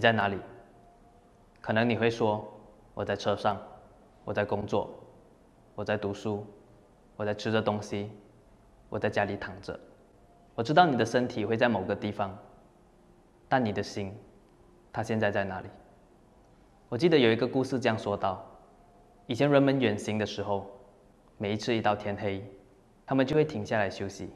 [0.00, 0.38] 你在哪里？
[1.60, 2.50] 可能你会说，
[2.94, 3.60] 我在车上，
[4.24, 4.88] 我在工作，
[5.74, 6.46] 我在读书，
[7.18, 8.10] 我在吃着东西，
[8.88, 9.78] 我在家里躺着。
[10.54, 12.34] 我知道你的身体会在某个地方，
[13.46, 14.16] 但你的心，
[14.90, 15.68] 它现在在哪里？
[16.88, 18.42] 我记得有一个故事这样说道：
[19.26, 20.66] 以前人们远行的时候，
[21.36, 22.42] 每一次一到天黑，
[23.04, 24.30] 他们就会停下来休息。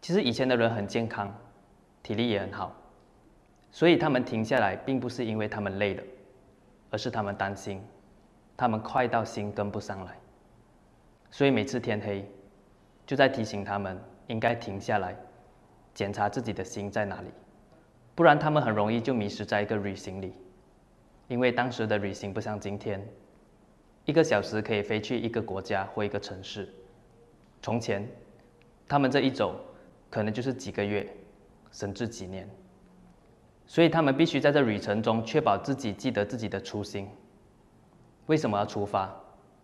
[0.00, 1.30] 其实以前的人很健康，
[2.02, 2.74] 体力也很好，
[3.74, 6.02] 所以他们停下来，并不是因为他们累了，
[6.90, 7.82] 而是他们担心，
[8.56, 10.16] 他们快到心跟不上来。
[11.28, 12.24] 所以每次天黑，
[13.04, 15.16] 就在提醒他们应该停下来，
[15.92, 17.28] 检查自己的心在哪里，
[18.14, 20.32] 不然他们很容易就迷失在一个旅行里。
[21.26, 23.04] 因为当时的旅行不像今天，
[24.04, 26.72] 一个小时可以飞去一个国家或一个城市，
[27.60, 28.08] 从前，
[28.86, 29.60] 他们这一走。
[30.10, 31.04] 可能就是几个月，
[31.72, 32.48] 甚至几年，
[33.66, 37.08] 所以他们必须在这旅程中确保自己记得自己的初心。
[38.26, 39.14] 为什么要出发？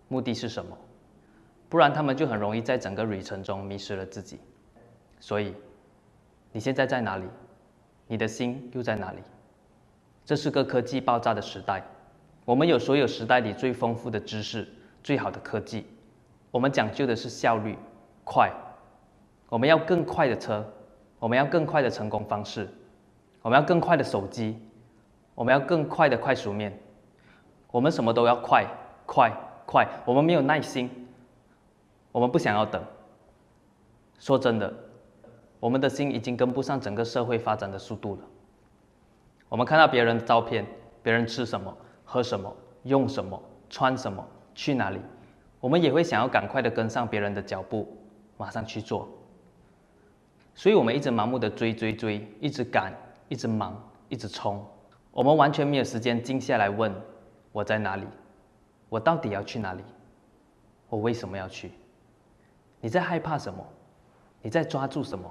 [0.08, 0.76] 目的是什么？
[1.68, 4.40] 不然他们就很容易在整个旅程中迷失了自己。
[5.20, 5.54] 所以，
[6.50, 7.24] 你现在在哪里？
[8.06, 9.18] 你的心又在哪里？
[10.24, 11.82] 这是个科技爆炸的时代，
[12.44, 14.66] 我们有所有时代里最丰富的知识、
[15.02, 15.86] 最好的科技，
[16.50, 17.76] 我们讲究的是效率，
[18.24, 18.52] 快。
[19.48, 20.64] 我们要更快的车，
[21.18, 22.68] 我们要更快的成功方式，
[23.42, 24.58] 我们要更快的手机，
[25.34, 26.78] 我们要更快的快熟面，
[27.70, 28.66] 我们什么都要快
[29.06, 29.32] 快
[29.66, 31.08] 快，我们没有耐心，
[32.12, 32.82] 我们不想要等。
[34.18, 34.72] 说真的，
[35.58, 38.22] 我们的心已经跟不上整个社会发展的速度了。
[39.48, 40.66] 我们看到别人的照片，
[41.02, 41.74] 别人吃什么、
[42.04, 44.22] 喝什么、用什么、穿什么、
[44.54, 45.00] 去哪里，
[45.58, 47.96] 我们也会想要赶快的跟上别人的脚步，
[48.36, 49.08] 马上去做。
[50.54, 52.92] 所以，我们一直盲目的追追追，一直赶，
[53.30, 54.66] 一直忙，一直冲。
[55.12, 56.92] 我们完全没有时间静下来问：
[57.52, 58.04] 我在哪里？
[58.88, 59.84] 我到底要去哪里？
[60.88, 61.70] 我为什么要去？
[62.80, 63.64] 你在害怕什么？
[64.42, 65.30] 你在抓住什么？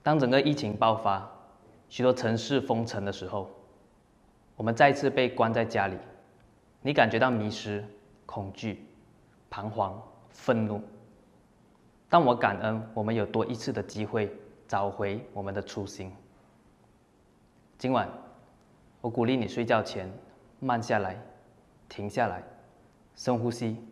[0.00, 1.28] 当整个疫情爆发，
[1.88, 3.50] 许多城市封城的时候，
[4.54, 5.96] 我们再次被关在家里，
[6.82, 7.84] 你感觉到迷失、
[8.26, 8.86] 恐惧、
[9.50, 10.80] 彷徨、愤怒。
[12.08, 14.32] 但我感恩，我们有多一次的机会
[14.68, 16.12] 找回我们的初心。
[17.80, 18.06] 今晚，
[19.00, 20.06] 我鼓励你睡觉前
[20.58, 21.18] 慢下来，
[21.88, 22.42] 停下来，
[23.16, 23.82] 深呼吸，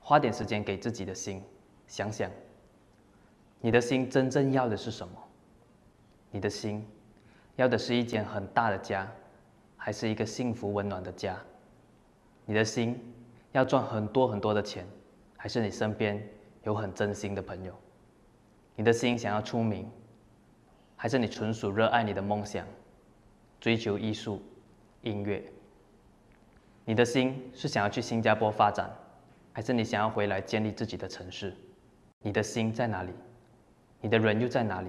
[0.00, 1.42] 花点时间给自己的心
[1.86, 2.30] 想想，
[3.60, 5.12] 你的心真正要的是什么？
[6.30, 6.82] 你的心
[7.56, 9.06] 要的是一间很大的家，
[9.76, 11.36] 还是一个幸福温暖的家？
[12.46, 12.98] 你的心
[13.52, 14.86] 要赚很多很多的钱，
[15.36, 16.26] 还是你身边？
[16.62, 17.74] 有很真心的朋友，
[18.74, 19.86] 你的心想要出名，
[20.96, 22.66] 还是你纯属热爱你的梦想，
[23.60, 24.42] 追求艺术、
[25.02, 25.42] 音乐？
[26.84, 28.90] 你的心是想要去新加坡发展，
[29.52, 31.54] 还是你想要回来建立自己的城市？
[32.20, 33.12] 你的心在哪里？
[34.00, 34.88] 你的人又在哪里？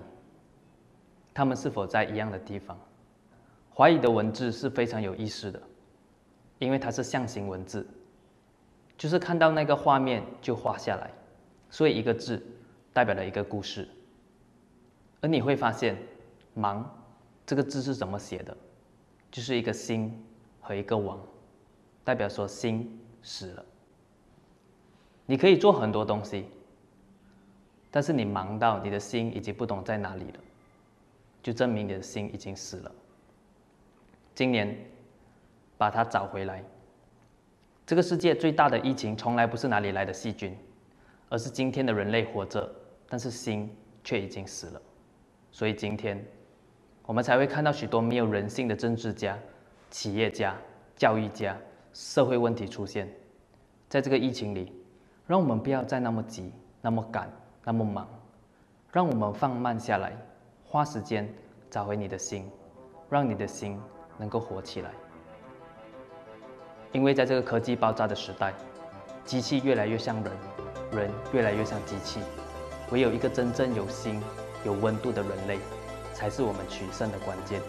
[1.34, 2.80] 他们是否在一样的地方？
[3.74, 5.62] 怀疑的文字是非常有意思的，
[6.58, 7.88] 因为它是象形文字，
[8.98, 11.10] 就是看到那个画面就画下来。
[11.70, 12.46] 所以一个字
[12.92, 13.88] 代表了一个故事，
[15.22, 15.96] 而你会发现
[16.56, 16.84] “忙”
[17.50, 18.56] 这个字是怎么写的，
[19.32, 20.24] 就是一个心
[20.62, 21.20] 和一个王，
[22.04, 23.66] 代表说心死了。
[25.26, 26.46] 你可以做很多东西，
[27.90, 30.40] 但是你忙到你的心已经不懂在哪里了，
[31.42, 32.92] 就证明你的心已经死了。
[34.36, 34.78] 今年
[35.76, 36.64] 把它找回来。
[37.84, 40.56] 这个世界最大的疫情从来不是哪里来的细菌。
[41.30, 42.72] 而是今天的人类活着，
[43.08, 44.80] 但是心却已经死了，
[45.52, 46.24] 所以今天
[47.10, 49.36] 我们才会看到许多没有人性的政治家、
[49.90, 50.56] 企业家、
[50.96, 51.58] 教育家、
[51.92, 53.10] 社会问题出现。
[53.88, 54.72] 在这个疫情里，
[55.26, 57.28] 让我们不要再那么急、那么赶、
[57.64, 58.08] 那么忙，
[58.92, 60.16] 让我们放慢下来，
[60.64, 61.28] 花时间
[61.68, 62.48] 找回你的心，
[63.10, 63.82] 让你的心
[64.20, 64.92] 能够活起来。
[66.92, 68.54] 因为在这个科技爆炸的时代，
[69.26, 70.32] 机器越来越像人。
[70.92, 72.20] 人越来越像机器，
[72.92, 74.22] 唯有一个真正有心、
[74.64, 75.58] 有温度的人类，
[76.20, 77.62] 才是我们取胜的关键。